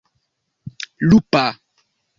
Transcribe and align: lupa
lupa 1.09 1.45